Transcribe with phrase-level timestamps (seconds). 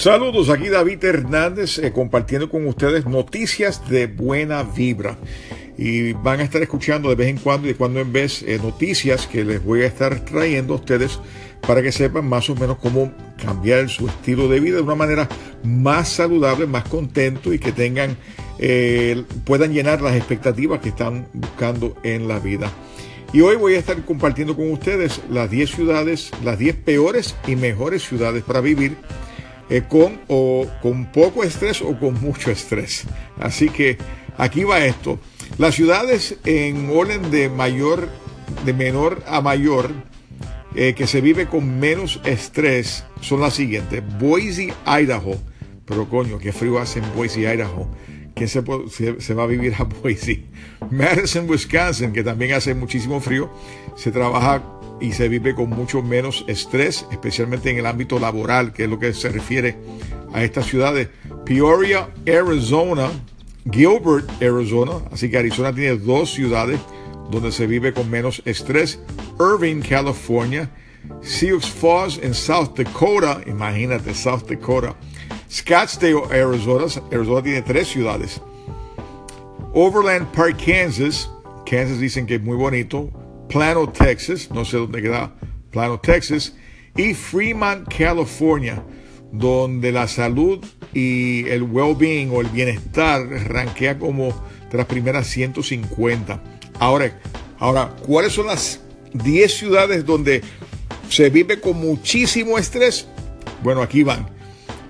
[0.00, 5.18] Saludos, aquí David Hernández eh, compartiendo con ustedes noticias de buena vibra.
[5.76, 8.58] Y van a estar escuchando de vez en cuando y de cuando en vez eh,
[8.62, 11.20] noticias que les voy a estar trayendo a ustedes
[11.66, 15.28] para que sepan más o menos cómo cambiar su estilo de vida de una manera
[15.64, 18.16] más saludable, más contento y que tengan,
[18.58, 22.72] eh, puedan llenar las expectativas que están buscando en la vida.
[23.34, 27.54] Y hoy voy a estar compartiendo con ustedes las 10 ciudades, las 10 peores y
[27.54, 28.96] mejores ciudades para vivir
[29.70, 33.04] eh, con o con poco estrés o con mucho estrés.
[33.38, 33.96] Así que
[34.36, 35.18] aquí va esto.
[35.58, 38.08] Las ciudades en orden de mayor,
[38.64, 39.92] de menor a mayor,
[40.74, 44.02] eh, que se vive con menos estrés son las siguientes.
[44.18, 45.36] Boise, Idaho.
[45.84, 47.88] Pero coño, qué frío hace en Boise, Idaho.
[48.34, 48.62] ¿Quién se,
[49.20, 50.44] se, va a vivir a Boise?
[50.90, 53.50] Madison, Wisconsin, que también hace muchísimo frío.
[53.96, 58.84] Se trabaja y se vive con mucho menos estrés, especialmente en el ámbito laboral, que
[58.84, 59.76] es lo que se refiere
[60.32, 61.08] a estas ciudades.
[61.44, 63.10] Peoria, Arizona,
[63.70, 66.80] Gilbert, Arizona, así que Arizona tiene dos ciudades
[67.30, 68.98] donde se vive con menos estrés.
[69.38, 70.70] Irving, California,
[71.22, 74.94] Sioux Falls en South Dakota, imagínate, South Dakota.
[75.50, 78.40] Scottsdale, Arizona, Arizona tiene tres ciudades.
[79.72, 81.28] Overland Park, Kansas,
[81.66, 83.10] Kansas dicen que es muy bonito.
[83.50, 85.34] Plano, Texas, no sé dónde queda
[85.70, 86.54] Plano, Texas,
[86.96, 88.82] y Fremont, California,
[89.32, 94.28] donde la salud y el well-being o el bienestar rankea como
[94.70, 96.42] de las primeras 150.
[96.78, 97.20] Ahora,
[97.58, 98.80] ahora, ¿cuáles son las
[99.12, 100.42] 10 ciudades donde
[101.08, 103.06] se vive con muchísimo estrés?
[103.62, 104.28] Bueno, aquí van.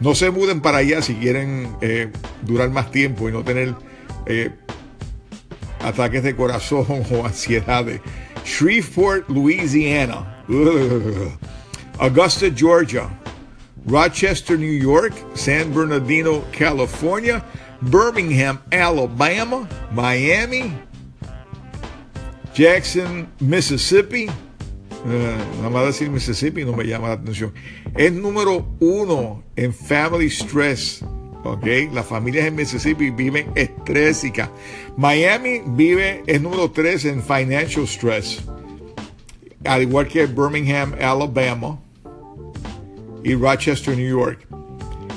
[0.00, 2.10] No se muden para allá si quieren eh,
[2.42, 3.74] durar más tiempo y no tener
[4.26, 4.50] eh,
[5.82, 8.00] ataques de corazón o ansiedades.
[8.44, 11.32] Shreveport, Louisiana, Ugh.
[11.98, 13.10] Augusta, Georgia,
[13.86, 17.44] Rochester, New York, San Bernardino, California,
[17.82, 20.72] Birmingham, Alabama, Miami,
[22.54, 24.28] Jackson, Mississippi.
[25.04, 27.54] Uh, nada más decir Mississippi no me llama la atención.
[27.96, 31.02] Es número uno en Family Stress.
[31.44, 31.66] ¿Ok?
[31.92, 34.50] Las familias en Mississippi viven estrésica.
[34.96, 38.42] Miami vive, es número 3 en financial stress,
[39.64, 41.78] al igual que Birmingham, Alabama
[43.22, 44.46] y Rochester, New York.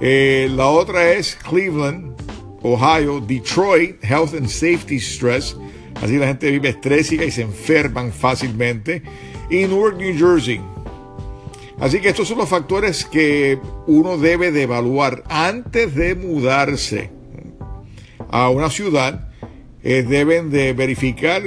[0.00, 2.14] Eh, la otra es Cleveland,
[2.62, 5.56] Ohio, Detroit, Health and Safety Stress.
[6.02, 9.02] Así la gente vive estrésica y se enferman fácilmente.
[9.50, 10.60] Y Newark, New Jersey.
[11.78, 17.10] Así que estos son los factores que uno debe de evaluar antes de mudarse
[18.30, 19.28] a una ciudad.
[19.82, 21.42] Eh, deben de verificar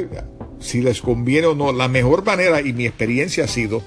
[0.59, 1.71] si les conviene o no.
[1.71, 3.81] La mejor manera, y mi experiencia ha sido,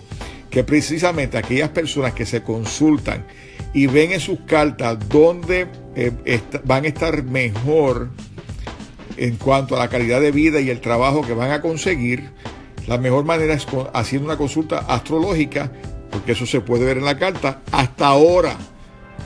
[0.50, 3.24] que precisamente aquellas personas que se consultan
[3.72, 6.10] y ven en sus cartas dónde eh,
[6.64, 8.10] van a estar mejor
[9.16, 12.30] en cuanto a la calidad de vida y el trabajo que van a conseguir,
[12.86, 15.70] la mejor manera es haciendo una consulta astrológica
[16.10, 17.62] porque eso se puede ver en la carta.
[17.72, 18.56] Hasta ahora,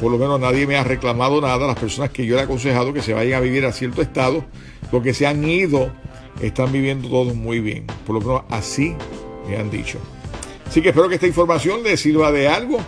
[0.00, 1.66] por lo menos nadie me ha reclamado nada.
[1.66, 4.44] Las personas que yo le he aconsejado que se vayan a vivir a cierto estado,
[4.92, 5.92] los que se han ido,
[6.40, 7.86] están viviendo todos muy bien.
[8.06, 8.94] Por lo menos así
[9.48, 9.98] me han dicho.
[10.66, 12.78] Así que espero que esta información les sirva de algo.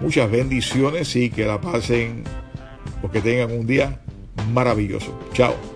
[0.00, 2.24] Muchas bendiciones y que la pasen
[3.02, 4.00] o que tengan un día
[4.52, 5.18] maravilloso.
[5.32, 5.73] Chao.